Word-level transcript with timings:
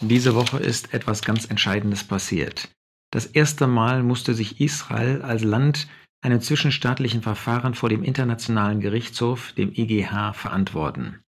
Diese 0.00 0.34
Woche 0.34 0.58
ist 0.58 0.92
etwas 0.92 1.22
ganz 1.22 1.44
Entscheidendes 1.44 2.04
passiert. 2.04 2.68
Das 3.12 3.26
erste 3.26 3.66
Mal 3.66 4.02
musste 4.02 4.34
sich 4.34 4.60
Israel 4.60 5.22
als 5.22 5.44
Land 5.44 5.88
einem 6.20 6.40
zwischenstaatlichen 6.40 7.22
Verfahren 7.22 7.74
vor 7.74 7.88
dem 7.88 8.02
Internationalen 8.02 8.80
Gerichtshof, 8.80 9.52
dem 9.52 9.72
IGH, 9.72 10.32
verantworten. 10.32 11.20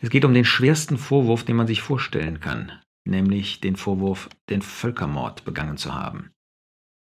Es 0.00 0.10
geht 0.10 0.24
um 0.24 0.34
den 0.34 0.44
schwersten 0.44 0.98
Vorwurf, 0.98 1.44
den 1.44 1.56
man 1.56 1.66
sich 1.66 1.82
vorstellen 1.82 2.40
kann, 2.40 2.72
nämlich 3.04 3.60
den 3.60 3.76
Vorwurf, 3.76 4.28
den 4.48 4.62
Völkermord 4.62 5.44
begangen 5.44 5.76
zu 5.76 5.94
haben. 5.94 6.30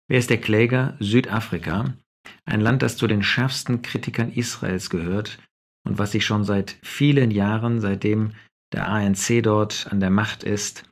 Wer 0.08 0.18
ist 0.18 0.30
der 0.30 0.40
Kläger? 0.40 0.96
Südafrika, 0.98 1.94
ein 2.44 2.60
Land, 2.60 2.82
das 2.82 2.96
zu 2.96 3.06
den 3.06 3.22
schärfsten 3.22 3.82
Kritikern 3.82 4.32
Israels 4.32 4.90
gehört 4.90 5.38
und 5.86 5.98
was 5.98 6.12
sich 6.12 6.24
schon 6.24 6.44
seit 6.44 6.76
vielen 6.82 7.30
Jahren, 7.30 7.80
seitdem 7.80 8.32
der 8.72 8.88
ANC 8.88 9.42
dort 9.42 9.86
an 9.90 10.00
der 10.00 10.10
Macht 10.10 10.44
ist, 10.44 10.84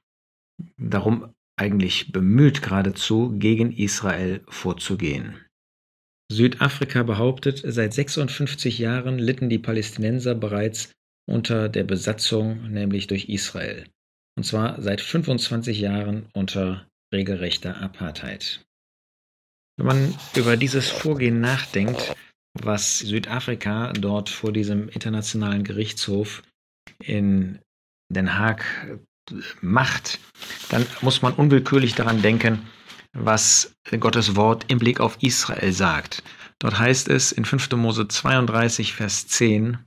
darum 0.76 1.32
eigentlich 1.58 2.12
bemüht 2.12 2.62
geradezu, 2.62 3.34
gegen 3.38 3.72
Israel 3.72 4.42
vorzugehen. 4.48 5.40
Südafrika 6.30 7.02
behauptet, 7.02 7.62
seit 7.64 7.94
56 7.94 8.78
Jahren 8.78 9.18
litten 9.18 9.48
die 9.48 9.58
Palästinenser 9.58 10.34
bereits 10.34 10.92
unter 11.28 11.68
der 11.68 11.84
Besatzung, 11.84 12.70
nämlich 12.70 13.06
durch 13.06 13.28
Israel. 13.28 13.86
Und 14.36 14.44
zwar 14.44 14.80
seit 14.82 15.00
25 15.00 15.80
Jahren 15.80 16.26
unter 16.34 16.86
regelrechter 17.12 17.80
Apartheid. 17.80 18.64
Wenn 19.78 19.86
man 19.86 20.14
über 20.34 20.56
dieses 20.56 20.88
Vorgehen 20.88 21.40
nachdenkt, 21.40 22.14
was 22.54 22.98
Südafrika 23.00 23.92
dort 23.92 24.28
vor 24.28 24.52
diesem 24.52 24.88
internationalen 24.88 25.64
Gerichtshof 25.64 26.42
in 26.98 27.58
Den 28.08 28.38
Haag 28.38 28.64
macht, 29.60 30.20
dann 30.68 30.86
muss 31.00 31.22
man 31.22 31.32
unwillkürlich 31.32 31.94
daran 31.94 32.22
denken, 32.22 32.66
was 33.12 33.74
Gottes 33.98 34.36
Wort 34.36 34.66
im 34.68 34.78
Blick 34.78 35.00
auf 35.00 35.18
Israel 35.20 35.72
sagt. 35.72 36.22
Dort 36.58 36.78
heißt 36.78 37.08
es 37.08 37.32
in 37.32 37.44
5. 37.44 37.72
Mose 37.72 38.08
32, 38.08 38.94
Vers 38.94 39.26
10, 39.26 39.78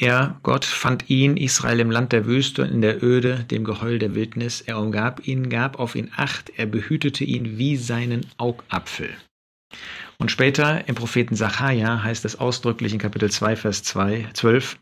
er, 0.00 0.38
Gott, 0.44 0.64
fand 0.64 1.10
ihn, 1.10 1.36
Israel, 1.36 1.80
im 1.80 1.90
Land 1.90 2.12
der 2.12 2.24
Wüste, 2.24 2.62
in 2.62 2.80
der 2.82 3.02
Öde, 3.02 3.44
dem 3.50 3.64
Geheul 3.64 3.98
der 3.98 4.14
Wildnis. 4.14 4.60
Er 4.60 4.78
umgab 4.78 5.26
ihn, 5.26 5.50
gab 5.50 5.80
auf 5.80 5.96
ihn 5.96 6.12
Acht, 6.16 6.52
er 6.56 6.66
behütete 6.66 7.24
ihn 7.24 7.58
wie 7.58 7.76
seinen 7.76 8.24
Augapfel. 8.36 9.10
Und 10.18 10.30
später 10.30 10.88
im 10.88 10.94
Propheten 10.94 11.34
Sacharja 11.34 12.04
heißt 12.04 12.24
es 12.24 12.38
ausdrücklich 12.38 12.92
in 12.92 13.00
Kapitel 13.00 13.28
2, 13.28 13.56
Vers 13.56 13.82
2, 13.82 14.28
12, 14.34 14.78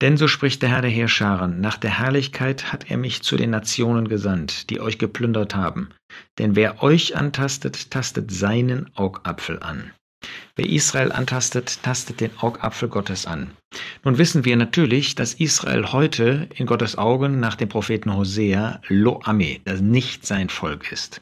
denn 0.00 0.16
so 0.16 0.28
spricht 0.28 0.62
der 0.62 0.70
Herr 0.70 0.82
der 0.82 0.90
Heerscharen, 0.90 1.60
nach 1.60 1.76
der 1.76 1.98
Herrlichkeit 1.98 2.72
hat 2.72 2.90
er 2.90 2.96
mich 2.96 3.22
zu 3.22 3.36
den 3.36 3.50
Nationen 3.50 4.08
gesandt, 4.08 4.70
die 4.70 4.80
euch 4.80 4.98
geplündert 4.98 5.54
haben. 5.54 5.90
Denn 6.38 6.56
wer 6.56 6.82
euch 6.82 7.16
antastet, 7.16 7.90
tastet 7.90 8.30
seinen 8.30 8.90
Augapfel 8.94 9.60
an. 9.60 9.92
Wer 10.56 10.68
Israel 10.68 11.12
antastet, 11.12 11.82
tastet 11.82 12.20
den 12.20 12.36
Augapfel 12.38 12.88
Gottes 12.88 13.26
an. 13.26 13.52
Nun 14.04 14.18
wissen 14.18 14.44
wir 14.44 14.56
natürlich, 14.56 15.14
dass 15.14 15.34
Israel 15.34 15.92
heute 15.92 16.48
in 16.54 16.66
Gottes 16.66 16.98
Augen 16.98 17.38
nach 17.38 17.54
dem 17.54 17.68
Propheten 17.68 18.16
Hosea 18.16 18.80
Lo 18.88 19.20
Ame, 19.24 19.60
das 19.64 19.80
nicht 19.80 20.26
sein 20.26 20.48
Volk 20.48 20.90
ist. 20.90 21.20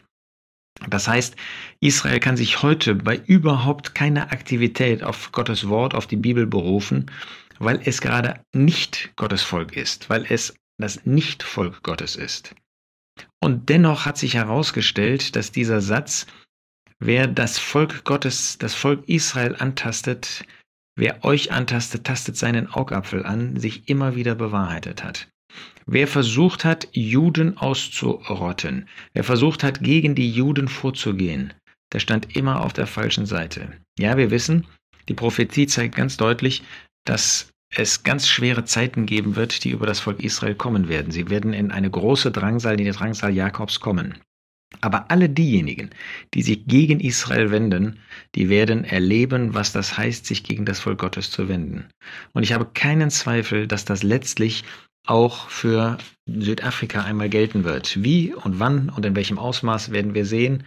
Das 0.89 1.09
heißt, 1.09 1.37
Israel 1.81 2.21
kann 2.21 2.37
sich 2.37 2.63
heute 2.63 2.95
bei 2.95 3.17
überhaupt 3.17 3.95
keiner 3.95 4.33
Aktivität 4.33 5.03
auf 5.03 5.33
Gottes 5.33 5.69
Wort, 5.69 5.95
auf 5.95 6.07
die 6.07 6.17
Bibel 6.17 6.47
berufen 6.47 7.11
weil 7.59 7.81
es 7.85 8.01
gerade 8.01 8.41
nicht 8.53 9.13
Gottes 9.17 9.43
Volk 9.43 9.77
ist, 9.77 10.11
weil 10.11 10.27
es 10.29 10.55
das 10.79 11.07
Nicht-Volk 11.07 11.83
Gottes 11.83 12.17
ist. 12.17 12.55
Und 13.41 13.69
dennoch 13.69 14.05
hat 14.05 14.19
sich 14.19 14.35
herausgestellt, 14.35 15.37
dass 15.37 15.53
dieser 15.53 15.81
Satz, 15.81 16.27
wer 16.99 17.27
das 17.27 17.59
Volk 17.59 18.05
Gottes, 18.05 18.59
das 18.59 18.75
Volk 18.75 19.09
Israel 19.09 19.57
antastet, 19.57 20.45
wer 20.97 21.25
euch 21.25 21.53
antastet, 21.53 22.05
tastet 22.05 22.37
seinen 22.37 22.69
Augapfel 22.69 23.25
an, 23.25 23.59
sich 23.59 23.89
immer 23.89 24.17
wieder 24.17 24.35
bewahrheitet 24.35 25.03
hat. 25.03 25.29
Wer 25.87 26.09
versucht 26.09 26.65
hat, 26.65 26.89
Juden 26.93 27.57
auszurotten, 27.57 28.89
wer 29.13 29.25
versucht 29.25 29.63
hat, 29.63 29.83
gegen 29.83 30.15
die 30.15 30.31
Juden 30.31 30.69
vorzugehen, 30.69 31.53
der 31.93 32.01
stand 32.01 32.37
immer 32.37 32.63
auf 32.65 32.73
der 32.73 32.87
falschen 32.87 33.27
Seite. 33.27 33.73
Ja, 33.99 34.17
wir 34.17 34.31
wissen, 34.31 34.67
die 35.09 35.15
Prophetie 35.15 35.67
zeigt 35.67 35.95
ganz 35.95 36.17
deutlich, 36.17 36.65
dass 37.05 37.51
es 37.75 38.03
ganz 38.03 38.29
schwere 38.29 38.65
Zeiten 38.65 39.07
geben 39.07 39.37
wird, 39.37 39.65
die 39.65 39.71
über 39.71 39.87
das 39.87 40.01
Volk 40.01 40.23
Israel 40.23 40.55
kommen 40.55 40.89
werden. 40.89 41.13
Sie 41.13 41.31
werden 41.31 41.53
in 41.53 41.71
eine 41.71 41.91
große 41.91 42.31
Drangsal, 42.33 42.79
in 42.79 42.87
die 42.87 42.93
Drangsal 42.93 43.33
Jakobs 43.33 43.81
kommen. 43.81 44.15
Aber 44.81 45.11
alle 45.11 45.29
diejenigen, 45.29 45.91
die 46.35 46.43
sich 46.43 46.67
gegen 46.67 47.01
Israel 47.01 47.51
wenden, 47.51 48.01
die 48.35 48.49
werden 48.49 48.85
erleben, 48.85 49.55
was 49.55 49.73
das 49.73 49.97
heißt, 49.97 50.27
sich 50.27 50.43
gegen 50.43 50.65
das 50.65 50.81
Volk 50.81 50.99
Gottes 50.99 51.31
zu 51.31 51.49
wenden. 51.49 51.87
Und 52.33 52.43
ich 52.43 52.53
habe 52.53 52.67
keinen 52.75 53.11
Zweifel, 53.11 53.67
dass 53.67 53.85
das 53.85 54.03
letztlich 54.03 54.65
auch 55.07 55.49
für 55.49 55.99
Südafrika 56.27 57.03
einmal 57.03 57.29
gelten 57.29 57.65
wird. 57.65 58.03
Wie 58.03 58.35
und 58.35 58.59
wann 58.59 58.89
und 58.89 59.05
in 59.05 59.17
welchem 59.17 59.39
Ausmaß 59.39 59.93
werden 59.93 60.15
wir 60.15 60.27
sehen. 60.27 60.65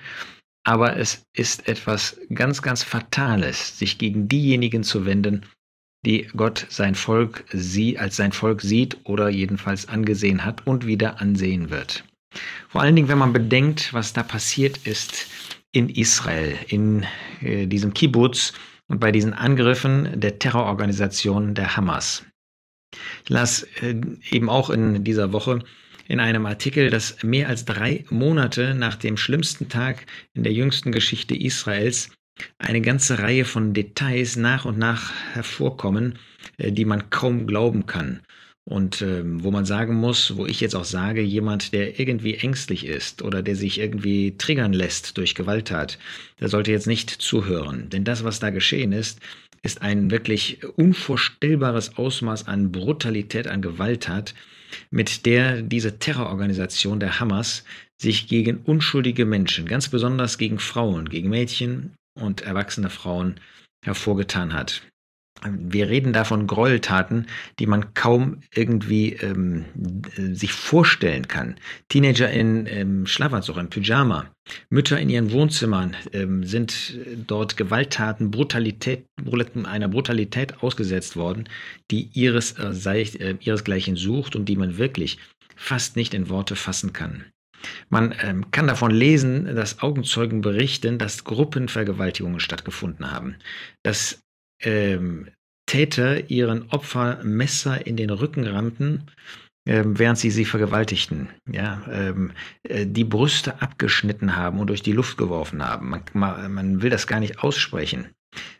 Aber 0.64 0.98
es 0.98 1.24
ist 1.34 1.68
etwas 1.68 2.20
ganz, 2.34 2.62
ganz 2.62 2.84
Fatales, 2.84 3.78
sich 3.78 3.98
gegen 3.98 4.28
diejenigen 4.28 4.84
zu 4.84 5.06
wenden, 5.06 5.46
die 6.06 6.28
Gott 6.36 6.66
sein 6.70 6.96
Volk 6.96 7.44
sie 7.52 7.98
als 7.98 8.16
sein 8.16 8.32
Volk 8.32 8.62
sieht 8.62 8.98
oder 9.04 9.30
jedenfalls 9.30 9.88
angesehen 9.88 10.46
hat 10.46 10.66
und 10.66 10.86
wieder 10.86 11.20
ansehen 11.22 11.70
wird. 11.70 12.04
Vor 12.68 12.82
allen 12.82 12.96
Dingen, 12.96 13.08
wenn 13.08 13.18
man 13.18 13.34
bedenkt, 13.34 13.94
was 13.94 14.14
da 14.14 14.24
passiert 14.24 14.78
ist 14.86 15.28
in 15.72 15.90
Israel, 15.90 16.56
in 16.68 17.06
äh, 17.42 17.68
diesem 17.68 17.94
Kibbutz 17.94 18.54
und 18.88 19.00
bei 19.00 19.12
diesen 19.12 19.34
Angriffen 19.34 20.20
der 20.20 20.40
Terrororganisation 20.40 21.54
der 21.54 21.76
Hamas. 21.76 22.26
Ich 23.24 23.30
las 23.30 23.64
äh, 23.82 23.96
eben 24.32 24.50
auch 24.50 24.70
in 24.70 25.04
dieser 25.04 25.32
Woche 25.34 25.60
in 26.08 26.20
einem 26.20 26.46
Artikel, 26.46 26.90
dass 26.90 27.22
mehr 27.24 27.48
als 27.48 27.66
drei 27.66 28.04
Monate 28.10 28.74
nach 28.74 28.96
dem 28.96 29.16
schlimmsten 29.16 29.70
Tag 29.70 30.06
in 30.34 30.44
der 30.44 30.54
jüngsten 30.54 30.92
Geschichte 30.92 31.36
Israels 31.36 32.10
eine 32.58 32.82
ganze 32.82 33.20
Reihe 33.20 33.46
von 33.46 33.74
Details 33.74 34.36
nach 34.36 34.66
und 34.66 34.78
nach 34.78 35.14
hervorkommen, 35.34 36.18
äh, 36.58 36.72
die 36.72 36.86
man 36.86 37.10
kaum 37.10 37.48
glauben 37.48 37.86
kann. 37.86 38.22
Und 38.66 39.02
äh, 39.02 39.24
wo 39.26 39.50
man 39.50 39.66
sagen 39.66 39.96
muss, 39.96 40.38
wo 40.38 40.46
ich 40.46 40.62
jetzt 40.62 40.76
auch 40.76 40.86
sage, 40.86 41.22
jemand, 41.22 41.74
der 41.74 42.00
irgendwie 42.00 42.36
ängstlich 42.36 42.86
ist 42.86 43.24
oder 43.24 43.42
der 43.42 43.56
sich 43.56 43.80
irgendwie 43.80 44.38
triggern 44.38 44.74
lässt 44.74 45.18
durch 45.18 45.34
Gewalttat, 45.34 45.98
der 46.40 46.50
sollte 46.50 46.72
jetzt 46.72 46.86
nicht 46.86 47.10
zuhören. 47.10 47.90
Denn 47.90 48.04
das, 48.04 48.24
was 48.24 48.40
da 48.40 48.52
geschehen 48.52 48.92
ist, 48.92 49.20
ist 49.62 49.82
ein 49.82 50.12
wirklich 50.12 50.64
unvorstellbares 50.76 51.98
Ausmaß 51.98 52.48
an 52.48 52.72
Brutalität, 52.72 53.48
an 53.48 53.62
Gewalttat, 53.62 54.34
mit 54.92 55.26
der 55.26 55.62
diese 55.62 56.00
Terrororganisation 56.00 57.00
der 57.00 57.20
Hamas 57.20 57.64
sich 57.98 58.28
gegen 58.28 58.58
unschuldige 58.58 59.26
Menschen, 59.26 59.66
ganz 59.66 59.90
besonders 59.90 60.38
gegen 60.38 60.60
Frauen, 60.60 61.10
gegen 61.10 61.30
Mädchen, 61.30 61.96
und 62.20 62.42
erwachsene 62.42 62.90
Frauen 62.90 63.40
hervorgetan 63.84 64.54
hat. 64.54 64.82
Wir 65.48 65.90
reden 65.90 66.12
da 66.12 66.24
von 66.24 66.48
Gräueltaten, 66.48 67.28
die 67.60 67.66
man 67.66 67.94
kaum 67.94 68.42
irgendwie 68.54 69.14
ähm, 69.14 69.66
sich 70.34 70.52
vorstellen 70.52 71.28
kann. 71.28 71.56
Teenager 71.88 72.30
in 72.30 72.68
ähm, 72.68 73.06
Schlafanzug, 73.06 73.58
im 73.58 73.70
Pyjama, 73.70 74.32
Mütter 74.70 75.00
in 75.00 75.10
ihren 75.10 75.32
Wohnzimmern 75.32 75.96
ähm, 76.14 76.44
sind 76.44 76.98
dort 77.28 77.58
Gewalttaten, 77.58 78.32
Brutalität, 78.32 79.06
einer 79.66 79.88
Brutalität 79.88 80.62
ausgesetzt 80.64 81.16
worden, 81.16 81.48
die 81.92 82.10
ihres, 82.14 82.54
äh, 82.54 83.02
äh, 83.02 83.38
ihresgleichen 83.40 83.96
sucht 83.96 84.36
und 84.36 84.46
die 84.46 84.56
man 84.56 84.78
wirklich 84.78 85.20
fast 85.56 85.96
nicht 85.96 86.14
in 86.14 86.30
Worte 86.30 86.56
fassen 86.56 86.94
kann. 86.94 87.26
Man 87.90 88.16
ähm, 88.22 88.52
kann 88.52 88.68
davon 88.68 88.92
lesen, 88.92 89.56
dass 89.56 89.80
Augenzeugen 89.80 90.42
berichten, 90.42 90.98
dass 90.98 91.26
Gruppenvergewaltigungen 91.26 92.40
stattgefunden 92.40 93.12
haben, 93.12 93.36
dass 93.84 94.22
ähm, 94.62 95.28
Täter 95.66 96.30
ihren 96.30 96.70
Opfer 96.72 97.24
Messer 97.24 97.86
in 97.86 97.96
den 97.96 98.10
Rücken 98.10 98.46
rammten, 98.48 99.04
ähm, 99.68 100.00
während 100.00 100.18
sie 100.18 100.32
sie 100.32 100.46
vergewaltigten. 100.46 101.30
Ja, 101.52 101.84
ähm, 101.92 102.32
äh, 102.64 102.88
die 102.88 103.04
Brüste 103.04 103.62
abgeschnitten 103.62 104.36
haben 104.36 104.60
und 104.60 104.68
durch 104.68 104.82
die 104.82 104.94
Luft 104.94 105.18
geworfen 105.18 105.64
haben. 105.64 105.90
Man, 105.90 106.02
man, 106.14 106.54
man 106.54 106.82
will 106.82 106.90
das 106.90 107.06
gar 107.06 107.20
nicht 107.20 107.44
aussprechen. 107.44 108.08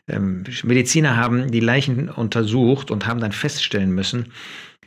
Ähm, 0.08 0.44
Mediziner 0.62 1.16
haben 1.16 1.50
die 1.50 1.60
Leichen 1.60 2.08
untersucht 2.08 2.90
und 2.90 3.06
haben 3.06 3.20
dann 3.20 3.32
feststellen 3.32 3.90
müssen, 3.90 4.32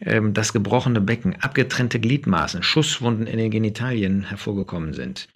ähm, 0.05 0.33
das 0.33 0.53
gebrochene 0.53 1.01
Becken, 1.01 1.35
abgetrennte 1.41 1.99
Gliedmaßen, 1.99 2.63
Schusswunden 2.63 3.27
in 3.27 3.37
den 3.37 3.51
Genitalien 3.51 4.23
hervorgekommen 4.23 4.93
sind. 4.93 5.27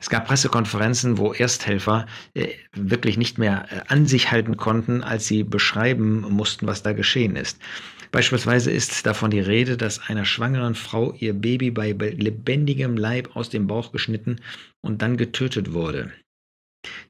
Es 0.00 0.10
gab 0.10 0.26
Pressekonferenzen, 0.26 1.18
wo 1.18 1.32
Ersthelfer 1.32 2.06
äh, 2.34 2.48
wirklich 2.74 3.16
nicht 3.16 3.38
mehr 3.38 3.66
äh, 3.70 3.80
an 3.88 4.06
sich 4.06 4.30
halten 4.30 4.56
konnten, 4.56 5.02
als 5.02 5.26
sie 5.26 5.44
beschreiben 5.44 6.20
mussten, 6.28 6.66
was 6.66 6.82
da 6.82 6.92
geschehen 6.92 7.36
ist. 7.36 7.58
Beispielsweise 8.10 8.70
ist 8.70 9.06
davon 9.06 9.30
die 9.32 9.40
Rede, 9.40 9.76
dass 9.76 10.08
einer 10.08 10.24
schwangeren 10.24 10.76
Frau 10.76 11.14
ihr 11.18 11.34
Baby 11.34 11.72
bei 11.72 11.90
lebendigem 11.90 12.96
Leib 12.96 13.34
aus 13.34 13.50
dem 13.50 13.66
Bauch 13.66 13.90
geschnitten 13.90 14.36
und 14.80 15.02
dann 15.02 15.16
getötet 15.16 15.72
wurde. 15.72 16.12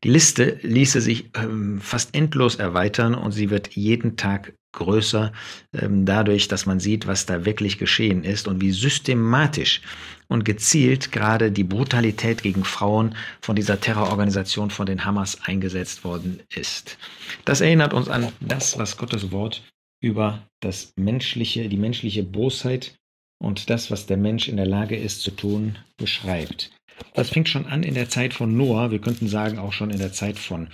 Die 0.03 0.11
Liste 0.11 0.59
ließe 0.62 1.00
sich 1.00 1.31
ähm, 1.35 1.81
fast 1.81 2.15
endlos 2.15 2.56
erweitern 2.56 3.15
und 3.15 3.32
sie 3.32 3.50
wird 3.50 3.75
jeden 3.75 4.17
Tag 4.17 4.55
größer, 4.75 5.32
ähm, 5.73 6.05
dadurch, 6.05 6.49
dass 6.49 6.67
man 6.67 6.81
sieht, 6.81 7.06
was 7.06 7.26
da 7.26 7.44
wirklich 7.44 7.79
geschehen 7.79 8.25
ist 8.25 8.49
und 8.49 8.61
wie 8.61 8.73
systematisch 8.73 9.81
und 10.29 10.44
gezielt 10.44 11.12
gerade 11.12 11.53
die 11.53 11.65
Brutalität 11.65 12.43
gegen 12.43 12.65
Frauen 12.65 13.15
von 13.41 13.56
dieser 13.56 13.81
Terrororganisation 13.81 14.71
von 14.71 14.87
den 14.87 15.05
Hamas 15.05 15.38
eingesetzt 15.44 16.05
worden 16.05 16.41
ist. 16.55 16.99
Das 17.44 17.61
erinnert 17.61 17.94
uns 17.94 18.09
an 18.09 18.32
das, 18.41 18.79
was 18.79 18.97
Gottes 18.97 19.31
Wort 19.31 19.62
über 20.03 20.47
das 20.61 20.93
menschliche, 20.97 21.69
die 21.69 21.77
menschliche 21.77 22.25
Bosheit 22.25 22.97
und 23.38 23.70
das, 23.70 23.91
was 23.91 24.06
der 24.06 24.17
Mensch 24.17 24.49
in 24.49 24.56
der 24.56 24.67
Lage 24.67 24.97
ist 24.97 25.23
zu 25.23 25.31
tun, 25.31 25.79
beschreibt. 25.97 26.70
Das 27.14 27.31
fängt 27.31 27.49
schon 27.49 27.67
an 27.67 27.82
in 27.82 27.94
der 27.94 28.08
Zeit 28.08 28.35
von 28.35 28.56
Noah, 28.56 28.91
wir 28.91 29.00
könnten 29.00 29.29
sagen 29.29 29.58
auch 29.58 29.73
schon 29.73 29.91
in 29.91 29.99
der 29.99 30.12
Zeit 30.12 30.38
von 30.38 30.69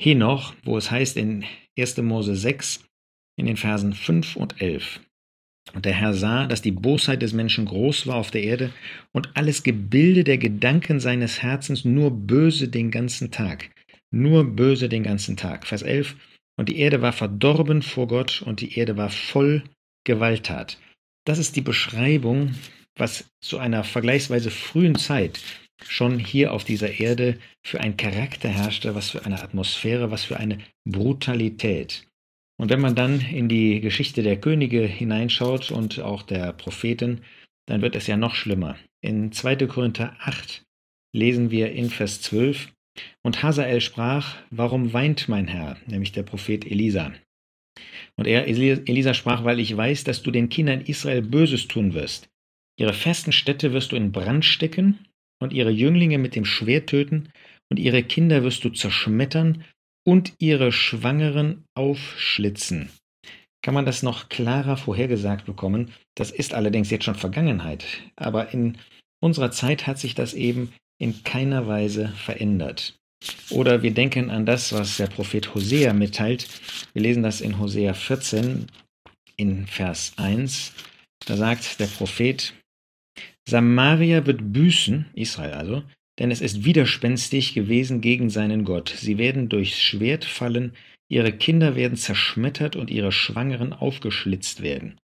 Henoch, 0.00 0.54
wo 0.64 0.76
es 0.76 0.90
heißt 0.90 1.16
in 1.16 1.44
1. 1.78 1.96
Mose 1.98 2.36
6 2.36 2.84
in 3.36 3.46
den 3.46 3.56
Versen 3.56 3.94
5 3.94 4.36
und 4.36 4.60
11. 4.60 5.00
Und 5.74 5.84
der 5.84 5.94
Herr 5.94 6.12
sah, 6.12 6.46
dass 6.46 6.60
die 6.60 6.72
Bosheit 6.72 7.22
des 7.22 7.32
Menschen 7.32 7.66
groß 7.66 8.06
war 8.06 8.16
auf 8.16 8.30
der 8.30 8.42
Erde 8.42 8.72
und 9.12 9.30
alles 9.34 9.62
Gebilde 9.62 10.24
der 10.24 10.38
Gedanken 10.38 11.00
seines 11.00 11.42
Herzens 11.42 11.84
nur 11.84 12.10
böse 12.10 12.68
den 12.68 12.90
ganzen 12.90 13.30
Tag. 13.30 13.70
Nur 14.10 14.44
böse 14.44 14.88
den 14.88 15.02
ganzen 15.02 15.36
Tag. 15.36 15.66
Vers 15.66 15.82
11. 15.82 16.16
Und 16.58 16.68
die 16.68 16.78
Erde 16.78 17.00
war 17.00 17.12
verdorben 17.12 17.80
vor 17.80 18.08
Gott 18.08 18.42
und 18.42 18.60
die 18.60 18.76
Erde 18.76 18.96
war 18.96 19.08
voll 19.08 19.62
Gewalttat. 20.04 20.78
Das 21.24 21.38
ist 21.38 21.56
die 21.56 21.62
Beschreibung 21.62 22.54
was 22.96 23.30
zu 23.40 23.58
einer 23.58 23.84
vergleichsweise 23.84 24.50
frühen 24.50 24.96
Zeit 24.96 25.40
schon 25.84 26.18
hier 26.18 26.52
auf 26.52 26.64
dieser 26.64 27.00
Erde 27.00 27.38
für 27.64 27.80
einen 27.80 27.96
Charakter 27.96 28.48
herrschte, 28.48 28.94
was 28.94 29.10
für 29.10 29.24
eine 29.24 29.42
Atmosphäre, 29.42 30.10
was 30.10 30.24
für 30.24 30.38
eine 30.38 30.58
Brutalität. 30.84 32.06
Und 32.60 32.70
wenn 32.70 32.80
man 32.80 32.94
dann 32.94 33.20
in 33.20 33.48
die 33.48 33.80
Geschichte 33.80 34.22
der 34.22 34.40
Könige 34.40 34.86
hineinschaut 34.86 35.72
und 35.72 35.98
auch 36.00 36.22
der 36.22 36.52
Propheten, 36.52 37.22
dann 37.66 37.82
wird 37.82 37.96
es 37.96 38.06
ja 38.06 38.16
noch 38.16 38.34
schlimmer. 38.34 38.76
In 39.00 39.32
2. 39.32 39.66
Korinther 39.66 40.16
8 40.20 40.62
lesen 41.14 41.50
wir 41.50 41.72
in 41.72 41.90
Vers 41.90 42.20
12, 42.22 42.72
und 43.22 43.42
Hazael 43.42 43.80
sprach, 43.80 44.36
warum 44.50 44.92
weint 44.92 45.28
mein 45.28 45.48
Herr, 45.48 45.78
nämlich 45.86 46.12
der 46.12 46.22
Prophet 46.22 46.66
Elisa. 46.70 47.12
Und 48.16 48.26
er, 48.26 48.46
Elisa 48.46 49.14
sprach, 49.14 49.44
weil 49.44 49.60
ich 49.60 49.74
weiß, 49.74 50.04
dass 50.04 50.22
du 50.22 50.30
den 50.30 50.48
Kindern 50.48 50.82
Israel 50.82 51.22
Böses 51.22 51.68
tun 51.68 51.94
wirst. 51.94 52.28
Ihre 52.78 52.94
festen 52.94 53.32
Städte 53.32 53.72
wirst 53.72 53.92
du 53.92 53.96
in 53.96 54.12
Brand 54.12 54.44
stecken 54.44 55.06
und 55.40 55.52
ihre 55.52 55.70
Jünglinge 55.70 56.18
mit 56.18 56.34
dem 56.34 56.44
Schwert 56.44 56.88
töten 56.88 57.30
und 57.70 57.78
ihre 57.78 58.02
Kinder 58.02 58.42
wirst 58.42 58.64
du 58.64 58.70
zerschmettern 58.70 59.64
und 60.04 60.34
ihre 60.38 60.72
Schwangeren 60.72 61.64
aufschlitzen. 61.74 62.90
Kann 63.62 63.74
man 63.74 63.86
das 63.86 64.02
noch 64.02 64.28
klarer 64.28 64.76
vorhergesagt 64.76 65.46
bekommen? 65.46 65.92
Das 66.16 66.30
ist 66.30 66.54
allerdings 66.54 66.90
jetzt 66.90 67.04
schon 67.04 67.14
Vergangenheit. 67.14 67.84
Aber 68.16 68.52
in 68.52 68.78
unserer 69.20 69.52
Zeit 69.52 69.86
hat 69.86 69.98
sich 69.98 70.14
das 70.14 70.34
eben 70.34 70.72
in 70.98 71.22
keiner 71.22 71.66
Weise 71.68 72.08
verändert. 72.08 72.98
Oder 73.50 73.82
wir 73.82 73.94
denken 73.94 74.30
an 74.30 74.46
das, 74.46 74.72
was 74.72 74.96
der 74.96 75.06
Prophet 75.06 75.54
Hosea 75.54 75.92
mitteilt. 75.92 76.48
Wir 76.92 77.02
lesen 77.02 77.22
das 77.22 77.40
in 77.40 77.58
Hosea 77.58 77.94
14 77.94 78.66
in 79.36 79.66
Vers 79.66 80.12
1. 80.16 80.72
Da 81.26 81.36
sagt 81.36 81.78
der 81.78 81.86
Prophet, 81.86 82.52
Samaria 83.48 84.26
wird 84.26 84.52
büßen, 84.52 85.06
Israel 85.14 85.52
also, 85.52 85.82
denn 86.18 86.30
es 86.30 86.40
ist 86.40 86.64
widerspenstig 86.64 87.54
gewesen 87.54 88.00
gegen 88.00 88.30
seinen 88.30 88.64
Gott. 88.64 88.90
Sie 88.90 89.18
werden 89.18 89.48
durchs 89.48 89.80
Schwert 89.80 90.24
fallen, 90.24 90.72
ihre 91.08 91.32
Kinder 91.32 91.74
werden 91.74 91.96
zerschmettert 91.96 92.76
und 92.76 92.90
ihre 92.90 93.12
Schwangeren 93.12 93.72
aufgeschlitzt 93.72 94.62
werden. 94.62 94.98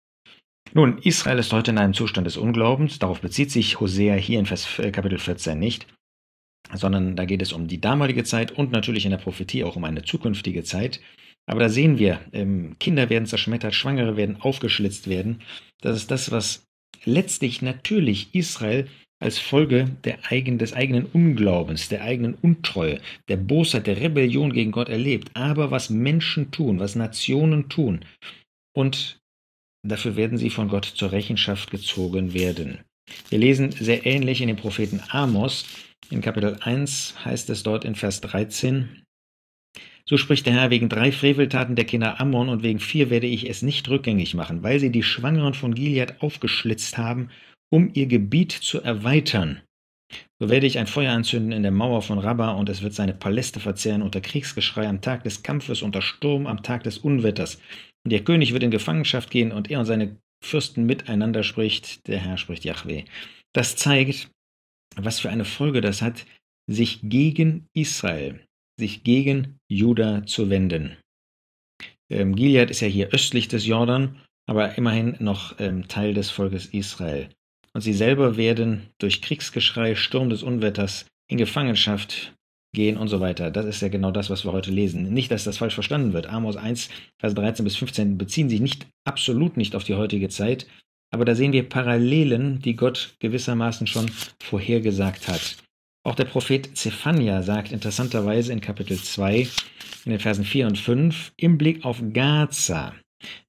Nun, 0.74 0.98
Israel 0.98 1.38
ist 1.38 1.52
heute 1.52 1.70
in 1.70 1.78
einem 1.78 1.94
Zustand 1.94 2.26
des 2.26 2.36
Unglaubens, 2.36 2.98
darauf 2.98 3.20
bezieht 3.20 3.50
sich 3.50 3.80
Hosea 3.80 4.14
hier 4.14 4.38
in 4.38 4.46
Vers, 4.46 4.78
äh, 4.78 4.90
Kapitel 4.90 5.18
14 5.18 5.58
nicht, 5.58 5.86
sondern 6.74 7.16
da 7.16 7.24
geht 7.24 7.40
es 7.40 7.52
um 7.52 7.68
die 7.68 7.80
damalige 7.80 8.24
Zeit 8.24 8.52
und 8.52 8.70
natürlich 8.70 9.06
in 9.06 9.10
der 9.10 9.18
Prophetie 9.18 9.64
auch 9.64 9.76
um 9.76 9.84
eine 9.84 10.02
zukünftige 10.02 10.64
Zeit. 10.64 11.00
Aber 11.46 11.60
da 11.60 11.70
sehen 11.70 11.98
wir, 11.98 12.20
ähm, 12.32 12.76
Kinder 12.78 13.08
werden 13.08 13.24
zerschmettert, 13.24 13.74
Schwangere 13.74 14.18
werden 14.18 14.36
aufgeschlitzt 14.40 15.08
werden. 15.08 15.40
Das 15.80 15.96
ist 15.96 16.10
das, 16.10 16.30
was 16.30 16.67
letztlich 17.04 17.62
natürlich 17.62 18.34
Israel 18.34 18.88
als 19.20 19.38
Folge 19.38 19.96
eigen, 20.28 20.58
des 20.58 20.72
eigenen 20.74 21.06
Unglaubens, 21.06 21.88
der 21.88 22.02
eigenen 22.02 22.34
Untreue, 22.34 23.00
der 23.28 23.36
Bosheit, 23.36 23.86
der 23.86 24.00
Rebellion 24.00 24.52
gegen 24.52 24.70
Gott 24.70 24.88
erlebt. 24.88 25.30
Aber 25.34 25.70
was 25.70 25.90
Menschen 25.90 26.50
tun, 26.50 26.78
was 26.78 26.94
Nationen 26.94 27.68
tun, 27.68 28.04
und 28.76 29.18
dafür 29.82 30.14
werden 30.14 30.38
sie 30.38 30.50
von 30.50 30.68
Gott 30.68 30.84
zur 30.84 31.10
Rechenschaft 31.10 31.70
gezogen 31.70 32.32
werden. 32.32 32.78
Wir 33.28 33.38
lesen 33.38 33.72
sehr 33.72 34.06
ähnlich 34.06 34.40
in 34.40 34.48
dem 34.48 34.56
Propheten 34.56 35.00
Amos. 35.08 35.64
In 36.10 36.20
Kapitel 36.20 36.58
1 36.60 37.24
heißt 37.24 37.50
es 37.50 37.62
dort 37.64 37.84
in 37.84 37.96
Vers 37.96 38.20
13, 38.20 39.02
so 40.08 40.16
spricht 40.16 40.46
der 40.46 40.54
Herr, 40.54 40.70
wegen 40.70 40.88
drei 40.88 41.12
Freveltaten 41.12 41.76
der 41.76 41.84
Kinder 41.84 42.18
Ammon 42.18 42.48
und 42.48 42.62
wegen 42.62 42.80
vier 42.80 43.10
werde 43.10 43.26
ich 43.26 43.48
es 43.48 43.60
nicht 43.60 43.88
rückgängig 43.90 44.34
machen, 44.34 44.62
weil 44.62 44.80
sie 44.80 44.90
die 44.90 45.02
Schwangeren 45.02 45.52
von 45.52 45.74
Gilead 45.74 46.22
aufgeschlitzt 46.22 46.96
haben, 46.96 47.28
um 47.70 47.90
ihr 47.92 48.06
Gebiet 48.06 48.52
zu 48.52 48.80
erweitern. 48.80 49.60
So 50.40 50.48
werde 50.48 50.66
ich 50.66 50.78
ein 50.78 50.86
Feuer 50.86 51.12
anzünden 51.12 51.52
in 51.52 51.62
der 51.62 51.72
Mauer 51.72 52.00
von 52.00 52.18
Rabba 52.18 52.52
und 52.52 52.70
es 52.70 52.80
wird 52.80 52.94
seine 52.94 53.12
Paläste 53.12 53.60
verzehren 53.60 54.00
unter 54.00 54.22
Kriegsgeschrei 54.22 54.88
am 54.88 55.02
Tag 55.02 55.24
des 55.24 55.42
Kampfes, 55.42 55.82
unter 55.82 56.00
Sturm 56.00 56.46
am 56.46 56.62
Tag 56.62 56.84
des 56.84 56.96
Unwetters. 56.96 57.60
Und 58.04 58.12
der 58.12 58.24
König 58.24 58.54
wird 58.54 58.62
in 58.62 58.70
Gefangenschaft 58.70 59.30
gehen 59.30 59.52
und 59.52 59.70
er 59.70 59.80
und 59.80 59.84
seine 59.84 60.16
Fürsten 60.42 60.86
miteinander 60.86 61.42
spricht, 61.42 62.06
der 62.06 62.18
Herr 62.18 62.38
spricht 62.38 62.64
Yahweh. 62.64 63.04
Das 63.52 63.76
zeigt, 63.76 64.30
was 64.96 65.20
für 65.20 65.28
eine 65.28 65.44
Folge 65.44 65.82
das 65.82 66.00
hat, 66.00 66.24
sich 66.70 67.00
gegen 67.02 67.66
Israel, 67.74 68.40
sich 68.78 69.02
gegen 69.04 69.58
Juda 69.68 70.24
zu 70.26 70.50
wenden. 70.50 70.96
Ähm, 72.10 72.34
Gilead 72.34 72.70
ist 72.70 72.80
ja 72.80 72.88
hier 72.88 73.08
östlich 73.08 73.48
des 73.48 73.66
Jordan, 73.66 74.20
aber 74.46 74.78
immerhin 74.78 75.16
noch 75.18 75.58
ähm, 75.58 75.88
Teil 75.88 76.14
des 76.14 76.30
Volkes 76.30 76.66
Israel. 76.66 77.28
Und 77.74 77.82
sie 77.82 77.92
selber 77.92 78.36
werden 78.36 78.88
durch 78.98 79.20
Kriegsgeschrei, 79.20 79.94
Sturm 79.94 80.30
des 80.30 80.42
Unwetters 80.42 81.06
in 81.28 81.36
Gefangenschaft 81.36 82.34
gehen 82.74 82.96
und 82.96 83.08
so 83.08 83.20
weiter. 83.20 83.50
Das 83.50 83.66
ist 83.66 83.82
ja 83.82 83.88
genau 83.88 84.10
das, 84.10 84.30
was 84.30 84.44
wir 84.44 84.52
heute 84.52 84.70
lesen. 84.70 85.12
Nicht, 85.12 85.30
dass 85.30 85.44
das 85.44 85.58
falsch 85.58 85.74
verstanden 85.74 86.12
wird. 86.12 86.26
Amos 86.26 86.56
1, 86.56 86.88
Vers 87.18 87.34
13 87.34 87.64
bis 87.64 87.76
15 87.76 88.18
beziehen 88.18 88.48
sich 88.48 88.60
nicht 88.60 88.86
absolut 89.04 89.56
nicht 89.56 89.74
auf 89.74 89.84
die 89.84 89.94
heutige 89.94 90.28
Zeit, 90.28 90.66
aber 91.10 91.24
da 91.24 91.34
sehen 91.34 91.52
wir 91.52 91.68
Parallelen, 91.68 92.60
die 92.60 92.76
Gott 92.76 93.14
gewissermaßen 93.20 93.86
schon 93.86 94.10
vorhergesagt 94.42 95.28
hat. 95.28 95.56
Auch 96.08 96.14
der 96.14 96.24
Prophet 96.24 96.74
Zephania 96.74 97.42
sagt 97.42 97.70
interessanterweise 97.70 98.50
in 98.50 98.62
Kapitel 98.62 98.96
2, 98.96 99.46
in 100.06 100.10
den 100.10 100.18
Versen 100.18 100.42
4 100.42 100.66
und 100.66 100.78
5, 100.78 101.34
im 101.36 101.58
Blick 101.58 101.84
auf 101.84 102.00
Gaza. 102.14 102.94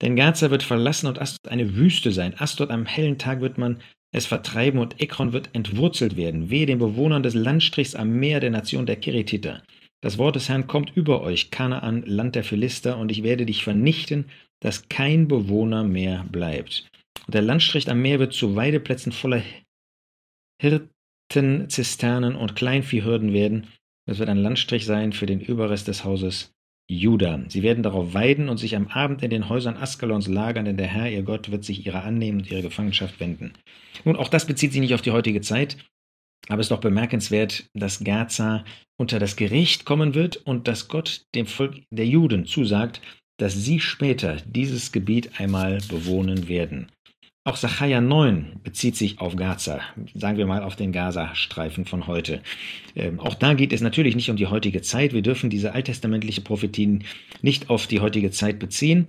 Denn 0.02 0.18
Gaza 0.18 0.52
wird 0.52 0.64
verlassen 0.64 1.08
und 1.08 1.22
Astot 1.22 1.50
eine 1.50 1.78
Wüste 1.78 2.12
sein. 2.12 2.38
Astot 2.38 2.70
am 2.70 2.86
hellen 2.86 3.18
Tag 3.18 3.40
wird 3.40 3.58
man 3.58 3.82
es 4.12 4.26
vertreiben 4.26 4.82
und 4.82 5.00
Ekron 5.02 5.32
wird 5.32 5.52
entwurzelt 5.54 6.18
werden. 6.18 6.50
Wehe 6.50 6.66
den 6.66 6.80
Bewohnern 6.80 7.24
des 7.24 7.34
Landstrichs 7.34 7.96
am 7.96 8.10
Meer 8.20 8.42
der 8.42 8.50
Nation 8.50 8.86
der 8.86 8.98
Keretiter. 8.98 9.64
Das 10.02 10.18
Wort 10.18 10.36
des 10.36 10.50
Herrn 10.50 10.68
kommt 10.68 10.92
über 10.98 11.22
euch, 11.22 11.52
Kanaan, 11.52 12.04
Land 12.06 12.36
der 12.36 12.44
Philister, 12.44 12.98
und 12.98 13.10
ich 13.10 13.24
werde 13.24 13.46
dich 13.46 13.64
vernichten, 13.64 14.26
dass 14.60 14.90
kein 14.90 15.30
Bewohner 15.30 15.86
mehr 15.86 16.26
bleibt. 16.30 16.90
Und 17.26 17.36
der 17.36 17.42
Landstrich 17.42 17.90
am 17.90 18.02
Meer 18.02 18.20
wird 18.20 18.34
zu 18.34 18.58
Weideplätzen 18.58 19.14
voller 19.14 19.44
Hirten 20.62 20.90
Zisternen 21.30 22.36
und 22.36 22.56
Kleinviehhürden 22.56 23.34
werden. 23.34 23.68
Es 24.06 24.20
wird 24.20 24.30
ein 24.30 24.38
Landstrich 24.38 24.86
sein 24.86 25.14
für 25.14 25.26
den 25.26 25.40
Überrest 25.40 25.88
des 25.88 26.04
Hauses 26.04 26.52
Juda. 26.90 27.42
Sie 27.50 27.62
werden 27.62 27.84
darauf 27.84 28.16
weiden 28.16 28.50
und 28.50 28.58
sich 28.58 28.76
am 28.76 28.88
Abend 28.88 29.22
in 29.22 29.30
den 29.30 29.48
Häusern 29.48 29.78
Askalons 29.78 30.28
lagern, 30.28 30.66
denn 30.66 30.78
der 30.78 30.88
Herr, 30.88 31.10
ihr 31.10 31.22
Gott, 31.22 31.52
wird 31.52 31.64
sich 31.64 31.86
ihrer 31.86 32.04
annehmen 32.04 32.40
und 32.40 32.52
ihre 32.52 32.64
Gefangenschaft 32.64 33.20
wenden. 33.20 33.54
Nun, 34.06 34.16
auch 34.16 34.28
das 34.28 34.48
bezieht 34.48 34.72
sich 34.72 34.82
nicht 34.82 34.96
auf 34.96 35.04
die 35.04 35.12
heutige 35.12 35.42
Zeit, 35.42 35.78
aber 36.48 36.62
es 36.62 36.66
ist 36.66 36.72
doch 36.72 36.82
bemerkenswert, 36.82 37.70
dass 37.76 38.04
Gaza 38.04 38.66
unter 38.98 39.20
das 39.20 39.36
Gericht 39.36 39.86
kommen 39.86 40.16
wird 40.16 40.38
und 40.38 40.68
dass 40.68 40.88
Gott 40.88 41.26
dem 41.36 41.46
Volk 41.46 41.84
der 41.92 42.08
Juden 42.08 42.46
zusagt, 42.46 43.02
dass 43.38 43.54
sie 43.54 43.80
später 43.80 44.38
dieses 44.46 44.92
Gebiet 44.92 45.40
einmal 45.40 45.78
bewohnen 45.90 46.48
werden. 46.48 46.92
Auch 47.50 47.56
Sacharja 47.56 48.00
9 48.00 48.60
bezieht 48.64 48.96
sich 48.96 49.20
auf 49.20 49.36
Gaza, 49.36 49.80
sagen 50.14 50.38
wir 50.38 50.46
mal 50.46 50.62
auf 50.62 50.76
den 50.76 50.92
Gazastreifen 50.92 51.86
von 51.86 52.06
heute. 52.06 52.44
Ähm, 52.96 53.20
auch 53.20 53.34
da 53.34 53.56
geht 53.56 53.74
es 53.74 53.82
natürlich 53.82 54.16
nicht 54.16 54.30
um 54.30 54.36
die 54.36 54.46
heutige 54.46 54.84
Zeit. 54.84 55.14
Wir 55.14 55.24
dürfen 55.24 55.50
diese 55.50 55.74
alttestamentliche 55.74 56.42
Prophetien 56.42 57.06
nicht 57.42 57.72
auf 57.72 57.88
die 57.88 58.02
heutige 58.02 58.30
Zeit 58.30 58.60
beziehen. 58.60 59.08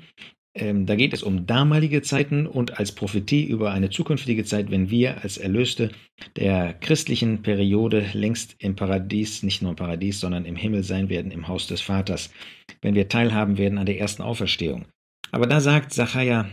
ähm, 0.54 0.87
da 0.87 0.94
geht 0.94 1.12
es 1.12 1.23
um 1.23 1.44
damalige 1.44 2.00
Zeiten 2.00 2.47
und 2.47 2.78
als 2.78 2.92
Prophetie 2.92 3.44
über 3.44 3.73
eine 3.73 3.90
zukünftige 3.90 4.44
Zeit, 4.44 4.70
wenn 4.70 4.88
wir 4.88 5.23
als 5.23 5.37
Erlöste 5.37 5.90
der 6.37 6.73
christlichen 6.73 7.42
Periode 7.42 8.06
längst 8.14 8.56
im 8.59 8.75
Paradies, 8.75 9.42
nicht 9.42 9.61
nur 9.61 9.73
im 9.73 9.76
Paradies, 9.76 10.18
sondern 10.18 10.47
im 10.47 10.56
Himmel 10.56 10.82
sein 10.82 11.11
werden, 11.11 11.30
im 11.30 11.47
Haus 11.47 11.66
des 11.66 11.82
Vaters, 11.82 12.30
wenn 12.80 12.94
wir 12.94 13.06
teilhaben 13.06 13.59
werden 13.59 13.76
an 13.76 13.85
der 13.85 14.00
ersten 14.00 14.23
Auferstehung. 14.23 14.87
Aber 15.30 15.47
da 15.47 15.61
sagt 15.61 15.92
Sacharja 15.92 16.49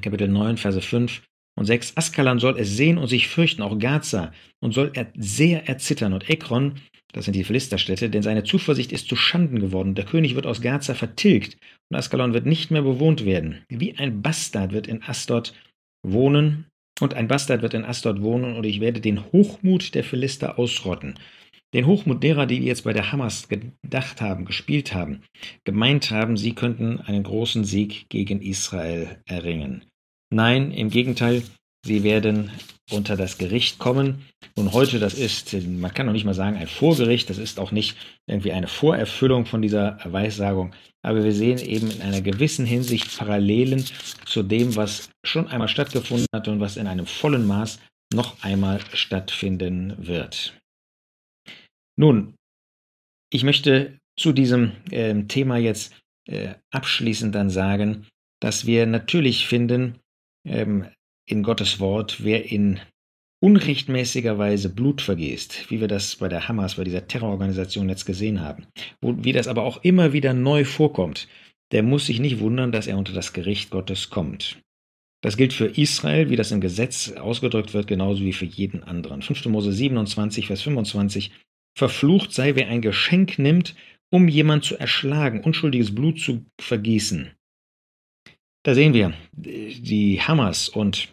Kapitel 0.00 0.28
9, 0.28 0.56
Verse 0.56 0.80
5 0.80 1.22
und 1.58 1.66
6, 1.66 1.96
Askalan 1.96 2.38
soll 2.38 2.58
es 2.58 2.76
sehen 2.76 2.98
und 2.98 3.08
sich 3.08 3.28
fürchten, 3.28 3.62
auch 3.62 3.78
Gaza, 3.78 4.32
und 4.60 4.72
soll 4.72 4.90
er 4.94 5.12
sehr 5.16 5.68
erzittern, 5.68 6.14
und 6.14 6.30
Ekron 6.30 6.80
das 7.12 7.26
sind 7.26 7.36
die 7.36 7.44
Philisterstädte, 7.44 8.08
denn 8.08 8.22
seine 8.22 8.42
Zuversicht 8.42 8.90
ist 8.90 9.06
zu 9.06 9.16
Schanden 9.16 9.60
geworden. 9.60 9.94
Der 9.94 10.06
König 10.06 10.34
wird 10.34 10.46
aus 10.46 10.62
Gaza 10.62 10.94
vertilgt 10.94 11.58
und 11.90 11.96
Askalon 11.96 12.32
wird 12.32 12.46
nicht 12.46 12.70
mehr 12.70 12.82
bewohnt 12.82 13.26
werden. 13.26 13.64
Wie 13.68 13.96
ein 13.98 14.22
Bastard 14.22 14.72
wird 14.72 14.86
in 14.86 15.02
Asdod 15.02 15.52
wohnen 16.02 16.66
und 17.00 17.14
ein 17.14 17.28
Bastard 17.28 17.60
wird 17.60 17.74
in 17.74 17.84
Asdod 17.84 18.22
wohnen 18.22 18.56
und 18.56 18.64
ich 18.64 18.80
werde 18.80 19.00
den 19.00 19.30
Hochmut 19.30 19.94
der 19.94 20.04
Philister 20.04 20.58
ausrotten. 20.58 21.14
Den 21.74 21.86
Hochmut 21.86 22.22
derer, 22.22 22.46
die 22.46 22.58
jetzt 22.58 22.84
bei 22.84 22.92
der 22.92 23.12
Hamas 23.12 23.48
gedacht 23.48 24.20
haben, 24.20 24.44
gespielt 24.44 24.92
haben, 24.92 25.22
gemeint 25.64 26.10
haben, 26.10 26.36
sie 26.36 26.54
könnten 26.54 27.00
einen 27.00 27.22
großen 27.22 27.64
Sieg 27.64 28.08
gegen 28.10 28.42
Israel 28.42 29.18
erringen. 29.26 29.84
Nein, 30.30 30.70
im 30.70 30.90
Gegenteil, 30.90 31.42
sie 31.84 32.02
werden 32.02 32.50
unter 32.90 33.16
das 33.16 33.38
Gericht 33.38 33.78
kommen. 33.78 34.26
Und 34.54 34.72
heute, 34.72 34.98
das 34.98 35.14
ist, 35.14 35.54
man 35.66 35.94
kann 35.94 36.06
noch 36.06 36.12
nicht 36.12 36.24
mal 36.24 36.34
sagen 36.34 36.56
ein 36.56 36.66
Vorgericht, 36.66 37.30
das 37.30 37.38
ist 37.38 37.58
auch 37.58 37.72
nicht 37.72 37.96
irgendwie 38.26 38.52
eine 38.52 38.68
Vorerfüllung 38.68 39.46
von 39.46 39.62
dieser 39.62 39.98
Weissagung, 40.04 40.74
aber 41.02 41.24
wir 41.24 41.32
sehen 41.32 41.58
eben 41.58 41.90
in 41.90 42.02
einer 42.02 42.20
gewissen 42.20 42.66
Hinsicht 42.66 43.16
Parallelen 43.16 43.84
zu 44.26 44.42
dem, 44.42 44.76
was 44.76 45.10
schon 45.24 45.48
einmal 45.48 45.68
stattgefunden 45.68 46.26
hat 46.34 46.48
und 46.48 46.60
was 46.60 46.76
in 46.76 46.86
einem 46.86 47.06
vollen 47.06 47.46
Maß 47.46 47.80
noch 48.12 48.42
einmal 48.42 48.80
stattfinden 48.92 49.94
wird. 49.98 50.54
Nun, 51.96 52.34
ich 53.30 53.44
möchte 53.44 53.98
zu 54.18 54.32
diesem 54.32 54.72
äh, 54.90 55.22
Thema 55.24 55.56
jetzt 55.56 55.94
äh, 56.28 56.54
abschließend 56.70 57.34
dann 57.34 57.50
sagen, 57.50 58.06
dass 58.40 58.66
wir 58.66 58.86
natürlich 58.86 59.46
finden, 59.46 59.98
ähm, 60.46 60.86
in 61.26 61.42
Gottes 61.42 61.80
Wort, 61.80 62.24
wer 62.24 62.50
in 62.50 62.80
unrechtmäßiger 63.42 64.38
Weise 64.38 64.68
Blut 64.68 65.00
vergießt, 65.00 65.70
wie 65.70 65.80
wir 65.80 65.88
das 65.88 66.16
bei 66.16 66.28
der 66.28 66.48
Hamas, 66.48 66.76
bei 66.76 66.84
dieser 66.84 67.06
Terrororganisation 67.08 67.88
jetzt 67.88 68.06
gesehen 68.06 68.40
haben, 68.40 68.66
wo, 69.00 69.14
wie 69.24 69.32
das 69.32 69.48
aber 69.48 69.64
auch 69.64 69.82
immer 69.82 70.12
wieder 70.12 70.32
neu 70.32 70.64
vorkommt, 70.64 71.28
der 71.72 71.82
muss 71.82 72.06
sich 72.06 72.20
nicht 72.20 72.38
wundern, 72.40 72.70
dass 72.70 72.86
er 72.86 72.98
unter 72.98 73.12
das 73.12 73.32
Gericht 73.32 73.70
Gottes 73.70 74.10
kommt. 74.10 74.60
Das 75.22 75.36
gilt 75.36 75.52
für 75.52 75.66
Israel, 75.66 76.30
wie 76.30 76.36
das 76.36 76.50
im 76.50 76.60
Gesetz 76.60 77.12
ausgedrückt 77.12 77.74
wird, 77.74 77.86
genauso 77.86 78.24
wie 78.24 78.32
für 78.32 78.44
jeden 78.44 78.82
anderen. 78.82 79.22
5. 79.22 79.46
Mose 79.46 79.72
27, 79.72 80.48
Vers 80.48 80.62
25. 80.62 81.30
Verflucht 81.76 82.32
sei, 82.32 82.54
wer 82.54 82.68
ein 82.68 82.82
Geschenk 82.82 83.38
nimmt, 83.38 83.74
um 84.10 84.28
jemand 84.28 84.64
zu 84.64 84.78
erschlagen, 84.78 85.40
unschuldiges 85.40 85.94
Blut 85.94 86.20
zu 86.20 86.44
vergießen. 86.60 87.32
Da 88.64 88.74
sehen 88.74 88.94
wir, 88.94 89.14
die 89.32 90.20
Hamas 90.20 90.68
und 90.68 91.08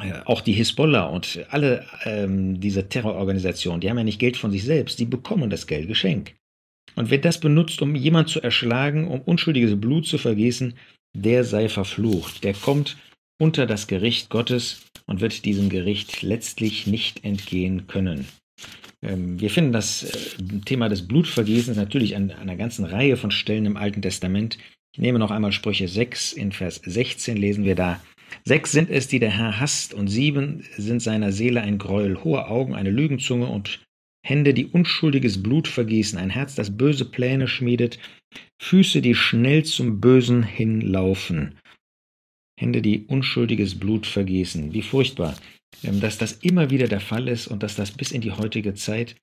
äh, 0.00 0.20
auch 0.24 0.40
die 0.40 0.52
Hisbollah 0.52 1.06
und 1.06 1.44
alle 1.50 1.86
ähm, 2.04 2.60
diese 2.60 2.88
Terrororganisationen, 2.88 3.80
die 3.80 3.90
haben 3.90 3.98
ja 3.98 4.04
nicht 4.04 4.18
Geld 4.18 4.36
von 4.36 4.50
sich 4.50 4.64
selbst, 4.64 4.98
die 4.98 5.06
bekommen 5.06 5.50
das 5.50 5.66
Geld 5.66 5.88
geschenkt. 5.88 6.34
Und 6.96 7.10
wer 7.10 7.18
das 7.18 7.40
benutzt, 7.40 7.82
um 7.82 7.94
jemand 7.94 8.28
zu 8.28 8.40
erschlagen, 8.40 9.08
um 9.08 9.20
unschuldiges 9.20 9.80
Blut 9.80 10.06
zu 10.06 10.18
vergießen, 10.18 10.74
der 11.16 11.44
sei 11.44 11.68
verflucht. 11.68 12.44
Der 12.44 12.54
kommt 12.54 12.96
unter 13.40 13.66
das 13.66 13.86
Gericht 13.86 14.30
Gottes 14.30 14.82
und 15.06 15.20
wird 15.20 15.44
diesem 15.44 15.68
Gericht 15.68 16.22
letztlich 16.22 16.86
nicht 16.86 17.24
entgehen 17.24 17.86
können. 17.86 18.26
Ähm, 19.04 19.40
wir 19.40 19.50
finden 19.50 19.72
das 19.72 20.02
äh, 20.02 20.60
Thema 20.64 20.88
des 20.88 21.06
Blutvergießens 21.06 21.76
natürlich 21.76 22.16
an 22.16 22.30
einer 22.30 22.56
ganzen 22.56 22.84
Reihe 22.84 23.16
von 23.16 23.30
Stellen 23.30 23.66
im 23.66 23.76
Alten 23.76 24.02
Testament. 24.02 24.58
Ich 24.92 25.00
nehme 25.00 25.18
noch 25.18 25.30
einmal 25.30 25.52
Sprüche 25.52 25.88
6. 25.88 26.32
In 26.32 26.52
Vers 26.52 26.80
16 26.84 27.36
lesen 27.36 27.64
wir 27.64 27.74
da, 27.74 28.00
Sechs 28.44 28.72
sind 28.72 28.90
es, 28.90 29.06
die 29.06 29.20
der 29.20 29.30
Herr 29.30 29.60
hasst, 29.60 29.94
und 29.94 30.08
sieben 30.08 30.64
sind 30.76 31.00
seiner 31.00 31.30
Seele 31.30 31.60
ein 31.62 31.78
Gräuel, 31.78 32.24
hohe 32.24 32.48
Augen, 32.48 32.74
eine 32.74 32.90
Lügenzunge 32.90 33.46
und 33.46 33.84
Hände, 34.26 34.54
die 34.54 34.66
unschuldiges 34.66 35.42
Blut 35.42 35.68
vergießen, 35.68 36.18
ein 36.18 36.30
Herz, 36.30 36.54
das 36.54 36.76
böse 36.76 37.04
Pläne 37.04 37.46
schmiedet, 37.46 37.98
Füße, 38.60 39.02
die 39.02 39.14
schnell 39.14 39.64
zum 39.64 40.00
Bösen 40.00 40.42
hinlaufen. 40.42 41.58
Hände, 42.58 42.82
die 42.82 43.04
unschuldiges 43.04 43.78
Blut 43.78 44.06
vergießen. 44.06 44.72
Wie 44.72 44.82
furchtbar, 44.82 45.36
dass 45.82 46.18
das 46.18 46.32
immer 46.32 46.70
wieder 46.70 46.88
der 46.88 47.00
Fall 47.00 47.28
ist 47.28 47.46
und 47.46 47.62
dass 47.62 47.76
das 47.76 47.92
bis 47.92 48.12
in 48.12 48.20
die 48.20 48.32
heutige 48.32 48.74
Zeit 48.74 49.16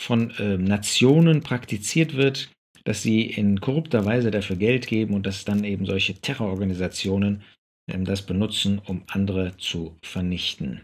von 0.00 0.30
äh, 0.38 0.56
Nationen 0.56 1.42
praktiziert 1.42 2.16
wird, 2.16 2.50
dass 2.84 3.02
sie 3.02 3.22
in 3.22 3.60
korrupter 3.60 4.04
Weise 4.04 4.30
dafür 4.30 4.56
Geld 4.56 4.86
geben 4.86 5.14
und 5.14 5.26
dass 5.26 5.44
dann 5.44 5.64
eben 5.64 5.86
solche 5.86 6.14
Terrororganisationen 6.14 7.42
ähm, 7.90 8.04
das 8.04 8.22
benutzen, 8.22 8.80
um 8.84 9.02
andere 9.08 9.56
zu 9.56 9.96
vernichten. 10.02 10.82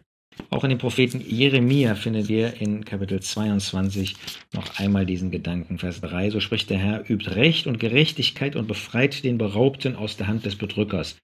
Auch 0.51 0.63
in 0.63 0.71
dem 0.71 0.79
Propheten 0.79 1.21
Jeremia 1.21 1.97
finden 1.97 2.29
wir 2.29 2.61
in 2.61 2.85
Kapitel 2.85 3.21
22 3.21 4.15
noch 4.55 4.79
einmal 4.79 5.05
diesen 5.05 5.33
Gedanken. 5.33 5.79
Vers 5.79 6.01
3, 6.01 6.31
so 6.31 6.39
spricht 6.39 6.71
der 6.71 6.79
Herr, 6.79 7.11
übt 7.11 7.35
Recht 7.35 7.67
und 7.67 7.81
Gerechtigkeit 7.81 8.55
und 8.55 8.69
befreit 8.69 9.25
den 9.25 9.37
Beraubten 9.37 9.97
aus 9.97 10.17
der 10.17 10.29
Hand 10.29 10.47
des 10.47 10.55
Bedrückers. 10.55 11.17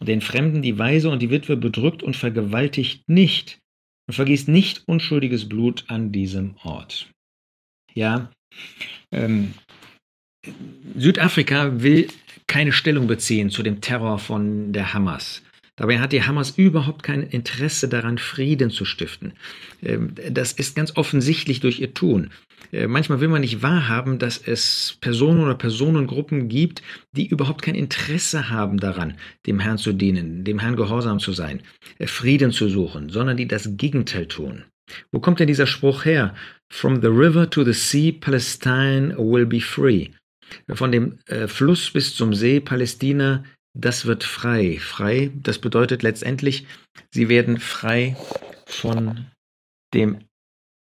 Den 0.00 0.20
Fremden 0.20 0.62
die 0.62 0.78
Weise 0.78 1.10
und 1.10 1.20
die 1.20 1.30
Witwe 1.30 1.56
bedrückt 1.56 2.02
und 2.02 2.16
vergewaltigt 2.16 3.08
nicht 3.08 3.58
und 4.06 4.14
vergießt 4.14 4.48
nicht 4.48 4.86
unschuldiges 4.86 5.48
Blut 5.48 5.84
an 5.88 6.12
diesem 6.12 6.56
Ort. 6.62 7.10
Ja, 7.94 8.30
ähm, 9.12 9.54
Südafrika 10.96 11.82
will 11.82 12.08
keine 12.46 12.72
Stellung 12.72 13.06
beziehen 13.06 13.50
zu 13.50 13.62
dem 13.62 13.80
Terror 13.80 14.18
von 14.18 14.72
der 14.72 14.94
Hamas. 14.94 15.42
Dabei 15.76 16.00
hat 16.00 16.12
die 16.12 16.24
Hamas 16.24 16.50
überhaupt 16.50 17.04
kein 17.04 17.22
Interesse 17.22 17.88
daran, 17.88 18.18
Frieden 18.18 18.70
zu 18.70 18.84
stiften. 18.84 19.34
Ähm, 19.82 20.14
das 20.30 20.52
ist 20.52 20.74
ganz 20.74 20.96
offensichtlich 20.96 21.60
durch 21.60 21.80
ihr 21.80 21.94
Tun. 21.94 22.30
Äh, 22.72 22.86
manchmal 22.86 23.20
will 23.20 23.28
man 23.28 23.40
nicht 23.40 23.62
wahrhaben, 23.62 24.18
dass 24.18 24.38
es 24.38 24.98
Personen 25.00 25.42
oder 25.42 25.54
Personengruppen 25.54 26.48
gibt, 26.48 26.82
die 27.12 27.26
überhaupt 27.26 27.62
kein 27.62 27.74
Interesse 27.74 28.50
haben 28.50 28.78
daran, 28.78 29.14
dem 29.46 29.60
Herrn 29.60 29.78
zu 29.78 29.92
dienen, 29.92 30.44
dem 30.44 30.58
Herrn 30.58 30.76
gehorsam 30.76 31.18
zu 31.18 31.32
sein, 31.32 31.62
äh, 31.98 32.06
Frieden 32.06 32.52
zu 32.52 32.68
suchen, 32.68 33.08
sondern 33.08 33.36
die 33.36 33.48
das 33.48 33.76
Gegenteil 33.76 34.26
tun. 34.26 34.64
Wo 35.12 35.20
kommt 35.20 35.40
denn 35.40 35.48
dieser 35.48 35.66
Spruch 35.66 36.04
her? 36.04 36.34
From 36.70 37.00
the 37.00 37.08
river 37.08 37.48
to 37.48 37.64
the 37.64 37.72
sea, 37.72 38.12
Palestine 38.12 39.14
will 39.18 39.46
be 39.46 39.60
free. 39.60 40.10
Von 40.70 40.92
dem 40.92 41.18
äh, 41.26 41.46
Fluss 41.46 41.90
bis 41.90 42.14
zum 42.14 42.34
See 42.34 42.60
Palästina, 42.60 43.44
das 43.74 44.06
wird 44.06 44.24
frei. 44.24 44.78
Frei, 44.80 45.30
das 45.34 45.58
bedeutet 45.58 46.02
letztendlich, 46.02 46.66
sie 47.10 47.28
werden 47.28 47.58
frei 47.58 48.16
von 48.66 49.26
dem 49.94 50.27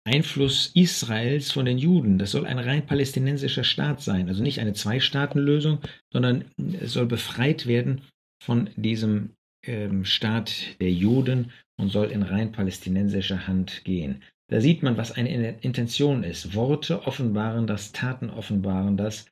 Einfluss 0.08 0.72
Israels 0.74 1.52
von 1.52 1.66
den 1.66 1.78
Juden. 1.78 2.18
Das 2.18 2.32
soll 2.32 2.46
ein 2.46 2.60
rein 2.60 2.86
palästinensischer 2.86 3.66
Staat 3.66 4.02
sein, 4.02 4.30
also 4.30 4.42
nicht 4.42 4.60
eine 4.60 4.74
Zwei-Staaten-Lösung, 4.74 5.80
sondern 6.12 6.46
es 6.82 6.94
soll 6.94 7.06
befreit 7.06 7.68
werden 7.68 8.02
von 8.42 8.70
diesem 8.78 9.32
ähm, 9.66 10.06
Staat 10.06 10.80
der 10.80 10.92
Juden 10.92 11.52
und 11.78 11.90
soll 11.92 12.12
in 12.12 12.24
rein 12.24 12.52
palästinensischer 12.54 13.48
Hand 13.48 13.84
gehen. 13.84 14.24
Da 14.50 14.62
sieht 14.62 14.82
man, 14.82 14.96
was 14.96 15.12
eine 15.12 15.58
Intention 15.60 16.24
ist. 16.24 16.56
Worte 16.56 17.06
offenbaren 17.06 17.68
das, 17.68 17.92
Taten 17.92 18.30
offenbaren 18.30 18.96
das. 18.96 19.26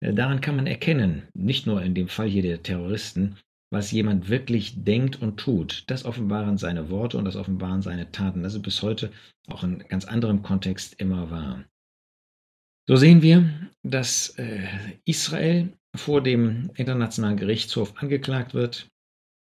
Äh, 0.00 0.14
daran 0.14 0.40
kann 0.40 0.56
man 0.56 0.66
erkennen, 0.66 1.24
nicht 1.34 1.66
nur 1.66 1.82
in 1.82 1.94
dem 1.94 2.08
Fall 2.08 2.28
hier 2.28 2.42
der 2.42 2.62
Terroristen, 2.62 3.36
was 3.72 3.90
jemand 3.90 4.28
wirklich 4.28 4.84
denkt 4.84 5.20
und 5.22 5.38
tut. 5.38 5.84
Das 5.86 6.04
offenbaren 6.04 6.58
seine 6.58 6.90
Worte 6.90 7.16
und 7.16 7.24
das 7.24 7.36
offenbaren 7.36 7.80
seine 7.80 8.12
Taten. 8.12 8.42
Das 8.42 8.54
ist 8.54 8.62
bis 8.62 8.82
heute 8.82 9.10
auch 9.48 9.64
in 9.64 9.78
ganz 9.88 10.04
anderem 10.04 10.42
Kontext 10.42 11.00
immer 11.00 11.30
wahr. 11.30 11.64
So 12.86 12.96
sehen 12.96 13.22
wir, 13.22 13.70
dass 13.82 14.36
äh, 14.38 14.68
Israel 15.06 15.72
vor 15.96 16.22
dem 16.22 16.70
Internationalen 16.74 17.38
Gerichtshof 17.38 17.94
angeklagt 17.96 18.52
wird, 18.52 18.88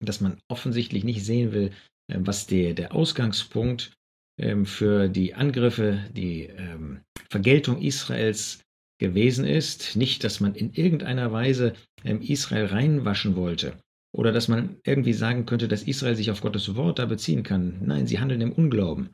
dass 0.04 0.20
man 0.20 0.40
offensichtlich 0.48 1.04
nicht 1.04 1.24
sehen 1.24 1.52
will, 1.52 1.70
äh, 2.08 2.18
was 2.18 2.48
der, 2.48 2.74
der 2.74 2.96
Ausgangspunkt 2.96 3.92
ähm, 4.40 4.66
für 4.66 5.08
die 5.08 5.34
Angriffe, 5.34 6.04
die 6.10 6.46
ähm, 6.46 7.02
Vergeltung 7.30 7.80
Israels 7.80 8.64
gewesen 8.98 9.44
ist. 9.44 9.94
Nicht, 9.94 10.24
dass 10.24 10.40
man 10.40 10.56
in 10.56 10.72
irgendeiner 10.72 11.30
Weise 11.30 11.74
ähm, 12.04 12.20
Israel 12.22 12.66
reinwaschen 12.66 13.36
wollte 13.36 13.78
oder 14.16 14.32
dass 14.32 14.48
man 14.48 14.76
irgendwie 14.84 15.12
sagen 15.12 15.44
könnte, 15.44 15.68
dass 15.68 15.82
Israel 15.82 16.16
sich 16.16 16.30
auf 16.30 16.40
Gottes 16.40 16.74
Wort 16.74 16.98
da 16.98 17.04
beziehen 17.04 17.42
kann. 17.42 17.78
Nein, 17.84 18.06
sie 18.06 18.18
handeln 18.18 18.40
im 18.40 18.52
Unglauben. 18.52 19.10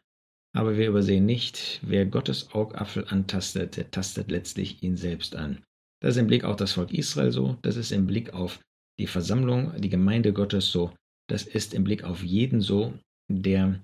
Aber 0.54 0.76
wir 0.76 0.88
übersehen 0.88 1.26
nicht, 1.26 1.80
wer 1.82 2.06
Gottes 2.06 2.52
Augapfel 2.52 3.06
antastet, 3.08 3.76
der 3.76 3.90
tastet 3.90 4.30
letztlich 4.30 4.82
ihn 4.82 4.96
selbst 4.96 5.34
an. 5.34 5.58
Das 6.00 6.14
ist 6.14 6.20
im 6.20 6.28
Blick 6.28 6.44
auf 6.44 6.56
das 6.56 6.72
Volk 6.72 6.92
Israel 6.92 7.32
so, 7.32 7.58
das 7.62 7.76
ist 7.76 7.90
im 7.90 8.06
Blick 8.06 8.32
auf 8.32 8.60
die 9.00 9.06
Versammlung, 9.06 9.72
die 9.80 9.88
Gemeinde 9.88 10.32
Gottes 10.32 10.70
so, 10.70 10.92
das 11.28 11.44
ist 11.44 11.74
im 11.74 11.84
Blick 11.84 12.04
auf 12.04 12.22
jeden 12.22 12.60
so, 12.60 12.92
der 13.28 13.80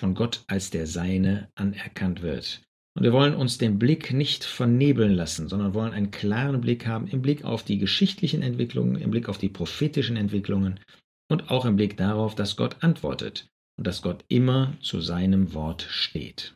von 0.00 0.14
Gott 0.14 0.42
als 0.48 0.70
der 0.70 0.86
Seine 0.86 1.48
anerkannt 1.54 2.22
wird. 2.22 2.62
Und 2.96 3.02
wir 3.02 3.12
wollen 3.12 3.34
uns 3.34 3.58
den 3.58 3.78
Blick 3.78 4.14
nicht 4.14 4.42
vernebeln 4.42 5.12
lassen, 5.12 5.48
sondern 5.48 5.74
wollen 5.74 5.92
einen 5.92 6.10
klaren 6.10 6.62
Blick 6.62 6.86
haben 6.86 7.06
im 7.08 7.20
Blick 7.20 7.44
auf 7.44 7.62
die 7.62 7.76
geschichtlichen 7.76 8.40
Entwicklungen, 8.40 8.96
im 8.96 9.10
Blick 9.10 9.28
auf 9.28 9.36
die 9.36 9.50
prophetischen 9.50 10.16
Entwicklungen 10.16 10.80
und 11.28 11.50
auch 11.50 11.66
im 11.66 11.76
Blick 11.76 11.98
darauf, 11.98 12.34
dass 12.34 12.56
Gott 12.56 12.76
antwortet 12.80 13.48
und 13.76 13.86
dass 13.86 14.00
Gott 14.00 14.24
immer 14.28 14.72
zu 14.80 15.02
seinem 15.02 15.52
Wort 15.52 15.82
steht. 15.82 16.55